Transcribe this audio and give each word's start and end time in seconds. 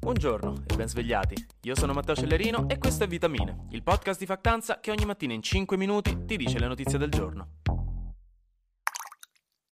Buongiorno 0.00 0.62
e 0.66 0.76
ben 0.76 0.88
svegliati. 0.88 1.34
Io 1.62 1.74
sono 1.74 1.92
Matteo 1.92 2.14
Cellerino 2.14 2.68
e 2.68 2.78
questo 2.78 3.02
è 3.02 3.06
Vitamine, 3.08 3.66
il 3.70 3.82
podcast 3.82 4.20
di 4.20 4.26
Factanza 4.26 4.78
che 4.78 4.92
ogni 4.92 5.04
mattina 5.04 5.32
in 5.34 5.42
5 5.42 5.76
minuti 5.76 6.24
ti 6.24 6.36
dice 6.36 6.60
le 6.60 6.68
notizie 6.68 6.98
del 6.98 7.10
giorno. 7.10 7.56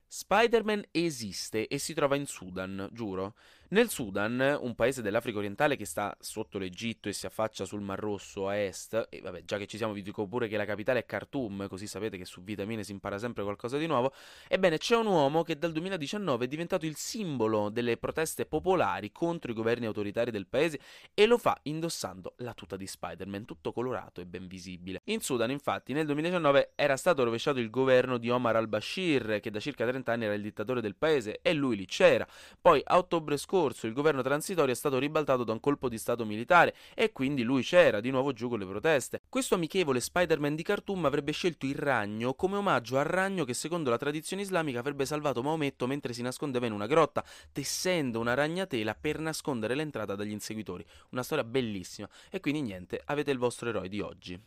Spider-Man 0.09 0.89
esiste 0.91 1.69
e 1.69 1.79
si 1.79 1.95
trova 1.95 2.17
in 2.17 2.27
Sudan, 2.27 2.89
giuro. 2.93 3.37
Nel 3.71 3.91
Sudan, 3.91 4.57
un 4.63 4.75
paese 4.75 5.03
dell'Africa 5.03 5.37
orientale 5.37 5.77
che 5.77 5.85
sta 5.85 6.17
sotto 6.21 6.57
l'Egitto 6.57 7.11
e 7.11 7.13
si 7.13 7.27
affaccia 7.27 7.67
sul 7.67 7.83
Mar 7.83 7.99
Rosso 7.99 8.49
a 8.49 8.57
est, 8.57 9.09
e 9.11 9.21
vabbè, 9.21 9.45
già 9.45 9.59
che 9.59 9.67
ci 9.67 9.77
siamo, 9.77 9.93
vi 9.93 10.01
dico 10.01 10.27
pure 10.27 10.49
che 10.49 10.57
la 10.57 10.65
capitale 10.65 11.01
è 11.01 11.05
Khartoum, 11.05 11.69
così 11.69 11.87
sapete 11.87 12.17
che 12.17 12.25
su 12.25 12.43
Vitamine 12.43 12.83
si 12.83 12.93
impara 12.93 13.19
sempre 13.19 13.43
qualcosa 13.43 13.77
di 13.77 13.87
nuovo. 13.87 14.15
Ebbene, 14.49 14.79
c'è 14.79 14.97
un 14.97 15.05
uomo 15.05 15.43
che 15.43 15.59
dal 15.59 15.73
2019 15.73 16.47
è 16.47 16.49
diventato 16.49 16.87
il 16.87 16.97
simbolo 16.97 17.69
delle 17.69 17.99
proteste 17.99 18.47
popolari 18.47 19.13
contro 19.13 19.51
i 19.51 19.55
governi 19.55 19.85
autoritari 19.85 20.31
del 20.31 20.47
paese 20.47 20.81
e 21.13 21.27
lo 21.27 21.37
fa 21.37 21.59
indossando 21.65 22.37
la 22.39 22.55
tuta 22.55 22.75
di 22.75 22.87
Spider-Man, 22.87 23.45
tutto 23.45 23.75
colorato 23.75 24.23
e 24.23 24.25
ben 24.25 24.47
visibile. 24.47 25.03
In 25.05 25.21
Sudan, 25.21 25.51
infatti, 25.51 25.93
nel 25.93 26.07
2019 26.07 26.73
era 26.75 26.97
stato 26.97 27.23
rovesciato 27.23 27.59
il 27.59 27.69
governo 27.69 28.17
di 28.17 28.31
Omar 28.31 28.57
al-Bashir, 28.57 29.41
che 29.41 29.51
da 29.51 29.61
circa 29.61 29.85
30 29.87 30.11
anni 30.11 30.25
era 30.25 30.33
il 30.33 30.41
dittatore 30.41 30.81
del 30.81 30.97
paese, 30.97 31.41
e 31.43 31.53
lui 31.53 31.77
lì 31.77 31.85
c'era. 31.85 32.27
Poi, 32.59 32.81
a 32.83 32.97
ottobre 32.97 33.37
scorso, 33.37 33.57
scorso 33.59 33.89
il 33.89 33.93
governo 33.93 34.23
transitorio 34.23 34.73
è 34.73 34.77
stato 34.77 34.99
ribaltato 34.99 35.43
da 35.43 35.51
un 35.51 35.59
colpo 35.59 35.89
di 35.89 35.99
stato 35.99 36.25
militare 36.25 36.77
e 36.95 37.11
quindi 37.11 37.43
lui 37.43 37.65
c'era 37.65 38.01
di 38.01 38.11
nuovo 38.11 38.33
giù 38.33 38.49
con 38.49 38.61
le 38.61 38.67
proteste. 38.67 39.23
Questo 39.29 39.57
amichevole 39.57 39.99
Spider-Man 39.99 40.55
di 40.55 40.63
Khartoum 40.63 41.05
avrebbe 41.05 41.33
scelto 41.33 41.67
il 41.67 41.75
ragno 41.75 42.35
come 42.35 42.57
omaggio 42.57 42.99
al 42.99 43.05
ragno 43.05 43.45
che 43.45 43.55
secondo 43.55 43.91
la 43.91 43.97
tradizione 43.97 44.43
islamica 44.43 44.79
avrebbe 44.79 45.05
salvato 45.07 45.43
Maometto 45.43 45.89
mentre 45.89 46.13
si 46.13 46.23
nascondeva 46.23 46.67
in 46.67 46.73
una 46.73 46.87
grotta, 46.87 47.25
tessendo 47.51 48.21
una 48.21 48.35
ragnatela 48.35 48.95
per 48.95 49.19
nascondere 49.19 49.75
l'entrata 49.75 50.15
dagli 50.15 50.31
inseguitori. 50.31 50.87
Una 51.11 51.25
storia 51.25 51.43
bellissima. 51.43 52.09
E 52.31 52.39
quindi 52.39 52.63
niente, 52.63 53.03
avete 53.07 53.33
il 53.33 53.39
vostro 53.39 53.71
eroe 53.71 53.89
di 53.89 54.01
oggi. 54.01 54.41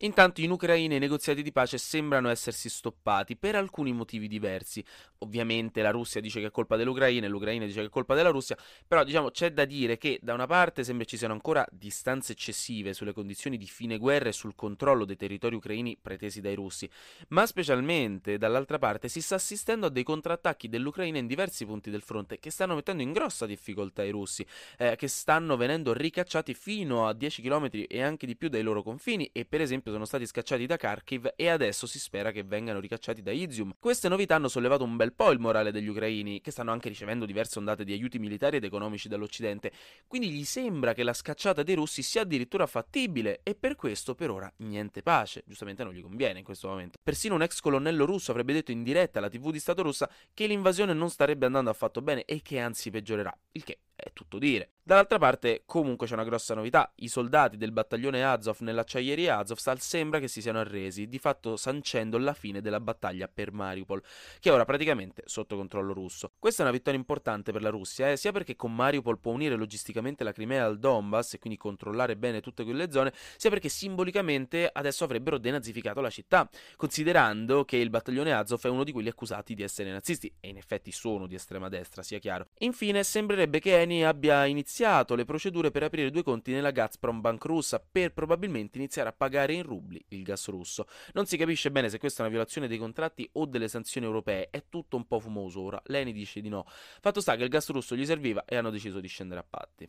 Intanto 0.00 0.42
in 0.42 0.50
Ucraina 0.50 0.96
i 0.96 0.98
negoziati 0.98 1.42
di 1.42 1.52
pace 1.52 1.78
sembrano 1.78 2.28
essersi 2.28 2.68
stoppati 2.68 3.34
per 3.34 3.54
alcuni 3.54 3.94
motivi 3.94 4.28
diversi. 4.28 4.84
Ovviamente 5.20 5.80
la 5.80 5.90
Russia 5.90 6.20
dice 6.20 6.38
che 6.38 6.48
è 6.48 6.50
colpa 6.50 6.76
dell'Ucraina 6.76 7.24
e 7.24 7.28
l'Ucraina 7.30 7.64
dice 7.64 7.80
che 7.80 7.86
è 7.86 7.88
colpa 7.88 8.14
della 8.14 8.28
Russia, 8.28 8.58
però 8.86 9.04
diciamo 9.04 9.30
c'è 9.30 9.52
da 9.52 9.64
dire 9.64 9.96
che 9.96 10.18
da 10.20 10.34
una 10.34 10.46
parte 10.46 10.84
sembra 10.84 11.06
ci 11.06 11.16
siano 11.16 11.32
ancora 11.32 11.66
distanze 11.70 12.32
eccessive 12.32 12.92
sulle 12.92 13.14
condizioni 13.14 13.56
di 13.56 13.64
fine 13.64 13.96
guerra 13.96 14.28
e 14.28 14.32
sul 14.32 14.54
controllo 14.54 15.06
dei 15.06 15.16
territori 15.16 15.54
ucraini 15.54 15.96
pretesi 16.00 16.42
dai 16.42 16.54
russi, 16.54 16.86
ma 17.28 17.46
specialmente 17.46 18.36
dall'altra 18.36 18.78
parte 18.78 19.08
si 19.08 19.22
sta 19.22 19.36
assistendo 19.36 19.86
a 19.86 19.88
dei 19.88 20.02
contrattacchi 20.02 20.68
dell'Ucraina 20.68 21.16
in 21.16 21.26
diversi 21.26 21.64
punti 21.64 21.88
del 21.88 22.02
fronte 22.02 22.38
che 22.38 22.50
stanno 22.50 22.74
mettendo 22.74 23.02
in 23.02 23.12
grossa 23.12 23.46
difficoltà 23.46 24.04
i 24.04 24.10
russi, 24.10 24.46
eh, 24.76 24.94
che 24.96 25.08
stanno 25.08 25.56
venendo 25.56 25.94
ricacciati 25.94 26.52
fino 26.52 27.06
a 27.08 27.14
10 27.14 27.40
km 27.40 27.70
e 27.88 28.02
anche 28.02 28.26
di 28.26 28.36
più 28.36 28.50
dai 28.50 28.62
loro 28.62 28.82
confini 28.82 29.30
e 29.32 29.46
per 29.46 29.62
esempio 29.62 29.85
esempio 29.86 29.92
sono 29.92 30.04
stati 30.04 30.26
scacciati 30.26 30.66
da 30.66 30.76
Kharkiv 30.76 31.32
e 31.36 31.48
adesso 31.48 31.86
si 31.86 31.98
spera 31.98 32.30
che 32.30 32.42
vengano 32.42 32.80
ricacciati 32.80 33.22
da 33.22 33.30
Izium. 33.30 33.74
Queste 33.78 34.08
novità 34.08 34.34
hanno 34.34 34.48
sollevato 34.48 34.84
un 34.84 34.96
bel 34.96 35.12
po' 35.12 35.30
il 35.30 35.38
morale 35.38 35.70
degli 35.70 35.86
ucraini, 35.86 36.40
che 36.40 36.50
stanno 36.50 36.72
anche 36.72 36.88
ricevendo 36.88 37.24
diverse 37.24 37.58
ondate 37.58 37.84
di 37.84 37.92
aiuti 37.92 38.18
militari 38.18 38.56
ed 38.56 38.64
economici 38.64 39.08
dall'Occidente, 39.08 39.72
quindi 40.06 40.30
gli 40.30 40.44
sembra 40.44 40.92
che 40.92 41.02
la 41.02 41.12
scacciata 41.12 41.62
dei 41.62 41.74
russi 41.74 42.02
sia 42.02 42.22
addirittura 42.22 42.66
fattibile 42.66 43.40
e 43.42 43.54
per 43.54 43.76
questo 43.76 44.14
per 44.14 44.30
ora 44.30 44.52
niente 44.58 45.02
pace, 45.02 45.42
giustamente 45.46 45.84
non 45.84 45.92
gli 45.92 46.02
conviene 46.02 46.38
in 46.38 46.44
questo 46.44 46.68
momento. 46.68 46.98
Persino 47.02 47.34
un 47.34 47.42
ex 47.42 47.60
colonnello 47.60 48.04
russo 48.04 48.30
avrebbe 48.30 48.52
detto 48.52 48.72
in 48.72 48.82
diretta 48.82 49.18
alla 49.18 49.28
TV 49.28 49.50
di 49.50 49.60
Stato 49.60 49.82
russa 49.82 50.10
che 50.34 50.46
l'invasione 50.46 50.92
non 50.92 51.10
starebbe 51.10 51.46
andando 51.46 51.70
affatto 51.70 52.02
bene 52.02 52.24
e 52.24 52.42
che 52.42 52.58
anzi 52.58 52.90
peggiorerà, 52.90 53.36
il 53.52 53.64
che 53.64 53.78
è 53.96 54.12
tutto 54.12 54.38
dire. 54.38 54.72
Dall'altra 54.86 55.18
parte, 55.18 55.62
comunque 55.66 56.06
c'è 56.06 56.12
una 56.12 56.22
grossa 56.22 56.54
novità. 56.54 56.92
I 56.96 57.08
soldati 57.08 57.56
del 57.56 57.72
battaglione 57.72 58.22
Azov 58.22 58.60
nell'acciaieria 58.60 59.38
Azovstal 59.38 59.80
sembra 59.80 60.20
che 60.20 60.28
si 60.28 60.40
siano 60.40 60.60
arresi, 60.60 61.08
di 61.08 61.18
fatto 61.18 61.56
sancendo 61.56 62.18
la 62.18 62.34
fine 62.34 62.60
della 62.60 62.78
battaglia 62.78 63.26
per 63.26 63.50
Mariupol, 63.50 64.00
che 64.38 64.48
è 64.48 64.52
ora 64.52 64.64
praticamente 64.64 65.22
sotto 65.24 65.56
controllo 65.56 65.92
russo. 65.92 66.30
Questa 66.38 66.62
è 66.62 66.66
una 66.66 66.74
vittoria 66.74 67.00
importante 67.00 67.50
per 67.50 67.62
la 67.62 67.70
Russia, 67.70 68.12
eh, 68.12 68.16
sia 68.16 68.30
perché 68.30 68.54
con 68.54 68.72
Mariupol 68.76 69.18
può 69.18 69.32
unire 69.32 69.56
logisticamente 69.56 70.22
la 70.22 70.30
Crimea 70.30 70.66
al 70.66 70.78
Donbass 70.78 71.34
e 71.34 71.38
quindi 71.40 71.58
controllare 71.58 72.16
bene 72.16 72.40
tutte 72.40 72.62
quelle 72.62 72.88
zone, 72.92 73.12
sia 73.36 73.50
perché 73.50 73.68
simbolicamente 73.68 74.70
adesso 74.72 75.02
avrebbero 75.02 75.38
denazificato 75.38 76.00
la 76.00 76.10
città, 76.10 76.48
considerando 76.76 77.64
che 77.64 77.76
il 77.76 77.90
battaglione 77.90 78.32
Azov 78.32 78.64
è 78.64 78.68
uno 78.68 78.84
di 78.84 78.92
quelli 78.92 79.08
accusati 79.08 79.54
di 79.54 79.64
essere 79.64 79.90
nazisti, 79.90 80.32
e 80.38 80.48
in 80.48 80.58
effetti 80.58 80.92
sono 80.92 81.26
di 81.26 81.34
estrema 81.34 81.68
destra, 81.68 82.04
sia 82.04 82.20
chiaro. 82.20 82.50
Infine, 82.58 83.02
sembrerebbe 83.02 83.58
che 83.58 83.84
Eni 83.86 84.04
abbia 84.04 84.44
iniziato 84.46 85.14
le 85.14 85.24
procedure 85.24 85.70
per 85.70 85.84
aprire 85.84 86.10
due 86.10 86.24
conti 86.24 86.50
nella 86.50 86.72
Gazprom 86.72 87.20
Bank 87.20 87.44
russa 87.44 87.78
per 87.78 88.12
probabilmente 88.12 88.78
iniziare 88.78 89.08
a 89.08 89.12
pagare 89.12 89.52
in 89.52 89.62
rubli 89.62 90.04
il 90.08 90.24
gas 90.24 90.48
russo. 90.48 90.88
Non 91.12 91.26
si 91.26 91.36
capisce 91.36 91.70
bene 91.70 91.88
se 91.88 91.98
questa 91.98 92.18
è 92.18 92.22
una 92.22 92.34
violazione 92.34 92.66
dei 92.66 92.78
contratti 92.78 93.28
o 93.34 93.46
delle 93.46 93.68
sanzioni 93.68 94.04
europee, 94.04 94.48
è 94.50 94.64
tutto 94.68 94.96
un 94.96 95.06
po' 95.06 95.20
fumoso 95.20 95.60
ora. 95.60 95.80
L'Eni 95.84 96.12
dice 96.12 96.40
di 96.40 96.48
no. 96.48 96.64
Fatto 96.66 97.20
sta 97.20 97.36
che 97.36 97.44
il 97.44 97.48
gas 97.48 97.70
russo 97.70 97.94
gli 97.94 98.04
serviva 98.04 98.44
e 98.44 98.56
hanno 98.56 98.70
deciso 98.70 98.98
di 98.98 99.06
scendere 99.06 99.40
a 99.40 99.46
patti. 99.48 99.88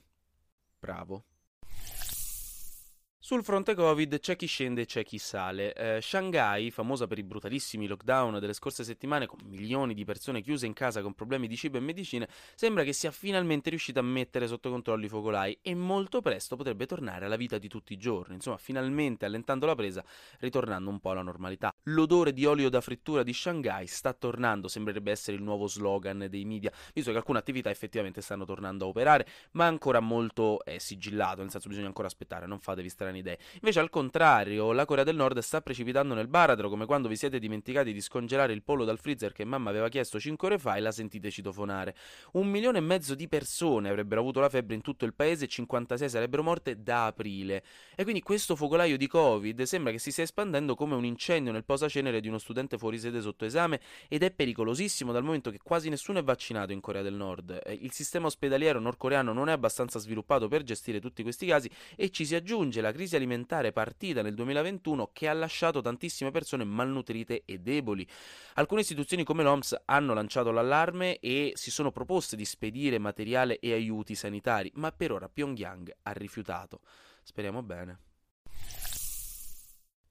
Bravo. 0.79 1.23
Sul 3.27 3.43
fronte 3.43 3.75
Covid 3.75 4.19
c'è 4.19 4.37
chi 4.37 4.45
scende 4.45 4.83
e 4.83 4.85
c'è 4.85 5.03
chi 5.03 5.17
sale. 5.17 5.73
Eh, 5.73 6.01
Shanghai, 6.01 6.71
famosa 6.71 7.07
per 7.07 7.17
i 7.17 7.23
brutalissimi 7.23 7.85
lockdown 7.85 8.39
delle 8.39 8.53
scorse 8.53 8.85
settimane, 8.85 9.25
con 9.25 9.39
milioni 9.43 9.93
di 9.93 10.05
persone 10.05 10.39
chiuse 10.39 10.65
in 10.65 10.71
casa 10.71 11.01
con 11.01 11.13
problemi 11.13 11.49
di 11.49 11.57
cibo 11.57 11.75
e 11.75 11.81
medicine, 11.81 12.29
sembra 12.55 12.85
che 12.85 12.93
sia 12.93 13.11
finalmente 13.11 13.69
riuscita 13.69 13.99
a 13.99 14.03
mettere 14.03 14.47
sotto 14.47 14.69
controllo 14.69 15.03
i 15.03 15.09
focolai 15.09 15.59
e 15.61 15.75
molto 15.75 16.21
presto 16.21 16.55
potrebbe 16.55 16.85
tornare 16.85 17.25
alla 17.25 17.35
vita 17.35 17.57
di 17.57 17.67
tutti 17.67 17.91
i 17.91 17.97
giorni. 17.97 18.35
Insomma, 18.35 18.55
finalmente 18.55 19.25
allentando 19.25 19.65
la 19.65 19.75
presa, 19.75 20.01
ritornando 20.39 20.89
un 20.89 21.01
po' 21.01 21.09
alla 21.09 21.21
normalità. 21.21 21.75
L'odore 21.83 22.31
di 22.31 22.45
olio 22.45 22.69
da 22.69 22.79
frittura 22.79 23.23
di 23.23 23.33
Shanghai 23.33 23.87
sta 23.87 24.13
tornando, 24.13 24.69
sembrerebbe 24.69 25.11
essere 25.11 25.35
il 25.35 25.43
nuovo 25.43 25.67
slogan 25.67 26.27
dei 26.29 26.45
media, 26.45 26.71
visto 26.93 27.11
che 27.11 27.17
alcune 27.17 27.39
attività 27.39 27.69
effettivamente 27.69 28.21
stanno 28.21 28.45
tornando 28.45 28.85
a 28.85 28.87
operare, 28.87 29.27
ma 29.51 29.65
ancora 29.65 29.99
molto 29.99 30.63
è 30.63 30.77
sigillato, 30.77 31.41
nel 31.41 31.51
senso 31.51 31.67
bisogna 31.67 31.87
ancora 31.87 32.07
aspettare, 32.07 32.47
non 32.47 32.61
fatevi 32.61 32.87
strani 32.87 33.15
idee. 33.17 33.37
Invece, 33.55 33.79
al 33.79 33.89
contrario, 33.89 34.71
la 34.71 34.85
Corea 34.85 35.03
del 35.03 35.15
Nord 35.15 35.39
sta 35.39 35.61
precipitando 35.61 36.13
nel 36.13 36.27
baratro, 36.27 36.69
come 36.69 36.85
quando 36.85 37.07
vi 37.07 37.15
siete 37.15 37.39
dimenticati 37.39 37.93
di 37.93 38.01
scongelare 38.01 38.53
il 38.53 38.63
pollo 38.63 38.85
dal 38.85 38.99
freezer 38.99 39.31
che 39.33 39.45
mamma 39.45 39.69
aveva 39.69 39.89
chiesto 39.89 40.19
5 40.19 40.47
ore 40.47 40.57
fa 40.57 40.75
e 40.75 40.79
la 40.79 40.91
sentite 40.91 41.29
citofonare. 41.31 41.95
Un 42.33 42.47
milione 42.47 42.77
e 42.77 42.81
mezzo 42.81 43.15
di 43.15 43.27
persone 43.27 43.89
avrebbero 43.89 44.21
avuto 44.21 44.39
la 44.39 44.49
febbre 44.49 44.75
in 44.75 44.81
tutto 44.81 45.05
il 45.05 45.13
paese 45.13 45.45
e 45.45 45.47
56 45.47 46.09
sarebbero 46.09 46.43
morte 46.43 46.81
da 46.81 47.07
aprile. 47.07 47.63
E 47.95 48.03
quindi 48.03 48.21
questo 48.21 48.55
focolaio 48.55 48.97
di 48.97 49.07
Covid 49.07 49.61
sembra 49.63 49.91
che 49.91 49.99
si 49.99 50.11
stia 50.11 50.23
espandendo 50.23 50.75
come 50.75 50.95
un 50.95 51.05
incendio 51.05 51.51
nel 51.51 51.63
posacenere 51.63 52.19
di 52.19 52.27
uno 52.27 52.37
studente 52.37 52.77
fuori 52.77 52.99
sede 52.99 53.21
sotto 53.21 53.45
esame 53.45 53.79
ed 54.07 54.23
è 54.23 54.31
pericolosissimo 54.31 55.11
dal 55.11 55.23
momento 55.23 55.49
che 55.49 55.59
quasi 55.63 55.89
nessuno 55.89 56.19
è 56.19 56.23
vaccinato 56.23 56.71
in 56.71 56.81
Corea 56.81 57.01
del 57.01 57.13
Nord. 57.13 57.61
Eh, 57.63 57.73
il 57.81 57.91
sistema 57.91 58.27
ospedaliero 58.27 58.79
nordcoreano 58.79 59.33
non 59.33 59.49
è 59.49 59.51
abbastanza 59.51 59.99
sviluppato 59.99 60.47
per 60.47 60.63
gestire 60.63 60.99
tutti 60.99 61.23
questi 61.23 61.45
casi 61.45 61.69
e 61.95 62.09
ci 62.09 62.25
si 62.25 62.35
aggiunge 62.35 62.81
la 62.81 62.91
crisi 62.91 63.06
alimentare 63.15 63.71
partita 63.71 64.21
nel 64.21 64.33
2021 64.33 65.11
che 65.13 65.27
ha 65.27 65.33
lasciato 65.33 65.81
tantissime 65.81 66.31
persone 66.31 66.63
malnutrite 66.63 67.43
e 67.45 67.59
deboli. 67.59 68.07
Alcune 68.55 68.81
istituzioni 68.81 69.23
come 69.23 69.43
l'OMS 69.43 69.83
hanno 69.85 70.13
lanciato 70.13 70.51
l'allarme 70.51 71.19
e 71.19 71.51
si 71.55 71.71
sono 71.71 71.91
proposte 71.91 72.35
di 72.35 72.45
spedire 72.45 72.99
materiale 72.99 73.59
e 73.59 73.73
aiuti 73.73 74.15
sanitari, 74.15 74.71
ma 74.75 74.91
per 74.91 75.11
ora 75.11 75.29
Pyongyang 75.29 75.95
ha 76.03 76.11
rifiutato. 76.11 76.81
Speriamo 77.23 77.63
bene. 77.63 77.99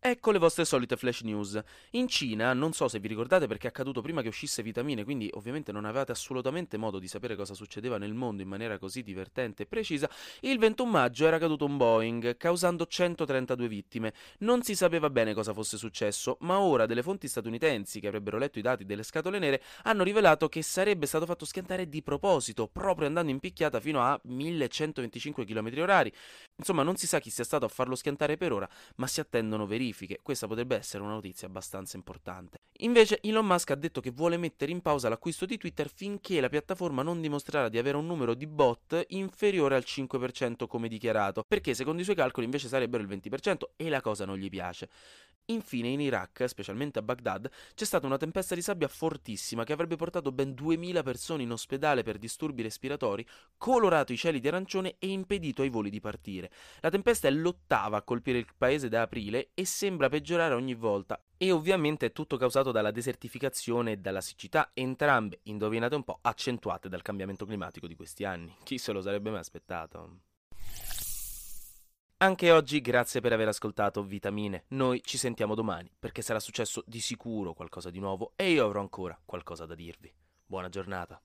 Ecco 0.08 0.30
le 0.30 0.38
vostre 0.38 0.64
solite 0.64 0.96
flash 0.96 1.22
news. 1.22 1.60
In 1.90 2.06
Cina, 2.06 2.52
non 2.52 2.72
so 2.72 2.86
se 2.86 3.00
vi 3.00 3.08
ricordate 3.08 3.48
perché 3.48 3.66
è 3.66 3.70
accaduto 3.70 4.02
prima 4.02 4.22
che 4.22 4.28
uscisse 4.28 4.62
Vitamine, 4.62 5.02
quindi 5.02 5.28
ovviamente 5.32 5.72
non 5.72 5.84
avevate 5.84 6.12
assolutamente 6.12 6.76
modo 6.76 7.00
di 7.00 7.08
sapere 7.08 7.34
cosa 7.34 7.54
succedeva 7.54 7.98
nel 7.98 8.14
mondo 8.14 8.40
in 8.40 8.46
maniera 8.46 8.78
così 8.78 9.02
divertente 9.02 9.64
e 9.64 9.66
precisa, 9.66 10.08
il 10.42 10.60
21 10.60 10.88
maggio 10.88 11.26
era 11.26 11.38
caduto 11.38 11.64
un 11.64 11.76
Boeing, 11.76 12.36
causando 12.36 12.86
132 12.86 13.66
vittime. 13.66 14.14
Non 14.38 14.62
si 14.62 14.76
sapeva 14.76 15.10
bene 15.10 15.34
cosa 15.34 15.52
fosse 15.52 15.76
successo, 15.76 16.36
ma 16.42 16.60
ora 16.60 16.86
delle 16.86 17.02
fonti 17.02 17.26
statunitensi 17.26 17.98
che 17.98 18.06
avrebbero 18.06 18.38
letto 18.38 18.60
i 18.60 18.62
dati 18.62 18.84
delle 18.84 19.02
scatole 19.02 19.40
nere 19.40 19.60
hanno 19.82 20.04
rivelato 20.04 20.48
che 20.48 20.62
sarebbe 20.62 21.06
stato 21.06 21.26
fatto 21.26 21.44
schiantare 21.44 21.88
di 21.88 22.04
proposito, 22.04 22.68
proprio 22.68 23.08
andando 23.08 23.32
in 23.32 23.40
picchiata 23.40 23.80
fino 23.80 24.00
a 24.00 24.16
1125 24.22 25.44
km/h. 25.44 26.12
Insomma, 26.58 26.84
non 26.84 26.94
si 26.94 27.08
sa 27.08 27.18
chi 27.18 27.30
sia 27.30 27.42
stato 27.42 27.64
a 27.64 27.68
farlo 27.68 27.96
schiantare 27.96 28.36
per 28.36 28.52
ora, 28.52 28.68
ma 28.98 29.08
si 29.08 29.18
attendono 29.18 29.66
verifiche 29.66 29.94
verifiche. 29.96 30.20
Questa 30.22 30.46
potrebbe 30.46 30.76
essere 30.76 31.02
una 31.02 31.14
notizia 31.14 31.48
abbastanza 31.48 31.96
importante. 31.96 32.58
Invece 32.80 33.20
Elon 33.22 33.46
Musk 33.46 33.70
ha 33.70 33.74
detto 33.74 34.00
che 34.00 34.10
vuole 34.10 34.36
mettere 34.36 34.70
in 34.70 34.82
pausa 34.82 35.08
l'acquisto 35.08 35.46
di 35.46 35.56
Twitter 35.56 35.90
finché 35.92 36.40
la 36.40 36.50
piattaforma 36.50 37.02
non 37.02 37.22
dimostrerà 37.22 37.70
di 37.70 37.78
avere 37.78 37.96
un 37.96 38.06
numero 38.06 38.34
di 38.34 38.46
bot 38.46 39.04
inferiore 39.08 39.76
al 39.76 39.84
5% 39.86 40.66
come 40.66 40.88
dichiarato, 40.88 41.42
perché 41.46 41.72
secondo 41.72 42.02
i 42.02 42.04
suoi 42.04 42.16
calcoli 42.16 42.44
invece 42.44 42.68
sarebbero 42.68 43.02
il 43.02 43.08
20% 43.08 43.62
e 43.76 43.88
la 43.88 44.02
cosa 44.02 44.26
non 44.26 44.36
gli 44.36 44.50
piace. 44.50 44.90
Infine 45.48 45.88
in 45.88 46.00
Iraq, 46.00 46.48
specialmente 46.48 46.98
a 46.98 47.02
Baghdad, 47.02 47.48
c'è 47.74 47.84
stata 47.84 48.06
una 48.06 48.16
tempesta 48.16 48.56
di 48.56 48.62
sabbia 48.62 48.88
fortissima 48.88 49.62
che 49.62 49.72
avrebbe 49.72 49.94
portato 49.94 50.32
ben 50.32 50.54
2000 50.54 51.04
persone 51.04 51.44
in 51.44 51.52
ospedale 51.52 52.02
per 52.02 52.18
disturbi 52.18 52.62
respiratori, 52.62 53.24
colorato 53.56 54.12
i 54.12 54.16
cieli 54.16 54.40
di 54.40 54.48
arancione 54.48 54.96
e 54.98 55.08
impedito 55.08 55.62
ai 55.62 55.68
voli 55.68 55.88
di 55.88 56.00
partire. 56.00 56.50
La 56.80 56.90
tempesta 56.90 57.28
è 57.28 57.30
l'ottava 57.30 57.98
a 57.98 58.02
colpire 58.02 58.38
il 58.38 58.48
paese 58.56 58.88
da 58.88 59.02
aprile 59.02 59.50
e 59.54 59.64
sembra 59.64 60.08
peggiorare 60.08 60.54
ogni 60.54 60.74
volta. 60.74 61.20
E 61.36 61.52
ovviamente 61.52 62.06
è 62.06 62.12
tutto 62.12 62.36
causato 62.36 62.72
dalla 62.72 62.90
desertificazione 62.90 63.92
e 63.92 63.96
dalla 63.98 64.20
siccità, 64.20 64.70
entrambe, 64.74 65.40
indovinate 65.44 65.94
un 65.94 66.02
po', 66.02 66.18
accentuate 66.22 66.88
dal 66.88 67.02
cambiamento 67.02 67.46
climatico 67.46 67.86
di 67.86 67.94
questi 67.94 68.24
anni. 68.24 68.52
Chi 68.64 68.78
se 68.78 68.90
lo 68.90 69.00
sarebbe 69.00 69.30
mai 69.30 69.40
aspettato? 69.40 70.22
Anche 72.18 72.50
oggi 72.50 72.80
grazie 72.80 73.20
per 73.20 73.34
aver 73.34 73.48
ascoltato 73.48 74.02
Vitamine. 74.02 74.64
Noi 74.68 75.02
ci 75.04 75.18
sentiamo 75.18 75.54
domani 75.54 75.90
perché 75.98 76.22
sarà 76.22 76.40
successo 76.40 76.82
di 76.86 76.98
sicuro 77.00 77.52
qualcosa 77.52 77.90
di 77.90 77.98
nuovo 77.98 78.32
e 78.36 78.52
io 78.52 78.64
avrò 78.64 78.80
ancora 78.80 79.20
qualcosa 79.22 79.66
da 79.66 79.74
dirvi. 79.74 80.10
Buona 80.46 80.70
giornata. 80.70 81.20